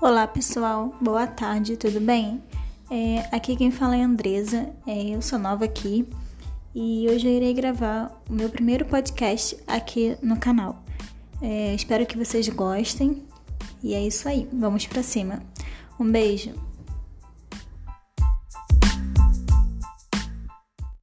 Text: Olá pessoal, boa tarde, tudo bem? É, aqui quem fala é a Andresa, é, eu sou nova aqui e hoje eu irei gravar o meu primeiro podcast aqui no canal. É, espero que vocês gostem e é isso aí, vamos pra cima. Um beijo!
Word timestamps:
Olá 0.00 0.26
pessoal, 0.26 0.94
boa 0.98 1.26
tarde, 1.26 1.76
tudo 1.76 2.00
bem? 2.00 2.42
É, 2.90 3.28
aqui 3.30 3.54
quem 3.54 3.70
fala 3.70 3.94
é 3.98 4.02
a 4.02 4.06
Andresa, 4.06 4.70
é, 4.86 5.14
eu 5.14 5.20
sou 5.20 5.38
nova 5.38 5.66
aqui 5.66 6.08
e 6.74 7.06
hoje 7.06 7.28
eu 7.28 7.32
irei 7.34 7.52
gravar 7.52 8.10
o 8.26 8.32
meu 8.32 8.48
primeiro 8.48 8.86
podcast 8.86 9.58
aqui 9.66 10.16
no 10.22 10.38
canal. 10.38 10.82
É, 11.42 11.74
espero 11.74 12.06
que 12.06 12.16
vocês 12.16 12.48
gostem 12.48 13.22
e 13.82 13.92
é 13.92 14.00
isso 14.00 14.26
aí, 14.26 14.48
vamos 14.50 14.86
pra 14.86 15.02
cima. 15.02 15.42
Um 15.98 16.10
beijo! 16.10 16.69